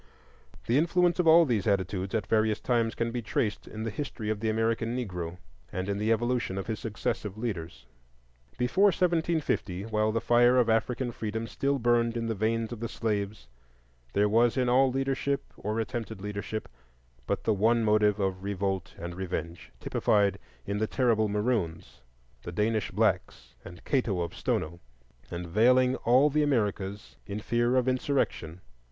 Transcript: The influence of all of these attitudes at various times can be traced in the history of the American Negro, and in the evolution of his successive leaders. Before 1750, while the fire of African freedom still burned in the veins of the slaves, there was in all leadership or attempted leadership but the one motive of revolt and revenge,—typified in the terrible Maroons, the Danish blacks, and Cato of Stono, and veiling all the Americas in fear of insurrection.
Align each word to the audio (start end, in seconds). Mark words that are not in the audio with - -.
The 0.65 0.79
influence 0.79 1.19
of 1.19 1.27
all 1.27 1.43
of 1.43 1.47
these 1.47 1.67
attitudes 1.67 2.15
at 2.15 2.25
various 2.25 2.59
times 2.59 2.95
can 2.95 3.11
be 3.11 3.21
traced 3.21 3.67
in 3.67 3.83
the 3.83 3.91
history 3.91 4.31
of 4.31 4.39
the 4.39 4.49
American 4.49 4.97
Negro, 4.97 5.37
and 5.71 5.87
in 5.87 5.99
the 5.99 6.11
evolution 6.11 6.57
of 6.57 6.65
his 6.65 6.79
successive 6.79 7.37
leaders. 7.37 7.85
Before 8.57 8.85
1750, 8.85 9.83
while 9.83 10.11
the 10.11 10.19
fire 10.19 10.57
of 10.57 10.71
African 10.71 11.11
freedom 11.11 11.45
still 11.45 11.77
burned 11.77 12.17
in 12.17 12.25
the 12.25 12.33
veins 12.33 12.71
of 12.71 12.79
the 12.79 12.89
slaves, 12.89 13.47
there 14.13 14.27
was 14.27 14.57
in 14.57 14.67
all 14.69 14.91
leadership 14.91 15.53
or 15.55 15.79
attempted 15.79 16.19
leadership 16.19 16.67
but 17.27 17.43
the 17.43 17.53
one 17.53 17.83
motive 17.83 18.19
of 18.19 18.43
revolt 18.43 18.95
and 18.97 19.13
revenge,—typified 19.13 20.39
in 20.65 20.79
the 20.79 20.87
terrible 20.87 21.29
Maroons, 21.29 22.01
the 22.41 22.51
Danish 22.51 22.89
blacks, 22.89 23.53
and 23.63 23.85
Cato 23.85 24.21
of 24.21 24.33
Stono, 24.33 24.79
and 25.29 25.45
veiling 25.45 25.95
all 25.97 26.31
the 26.31 26.41
Americas 26.41 27.17
in 27.27 27.39
fear 27.39 27.75
of 27.75 27.87
insurrection. 27.87 28.61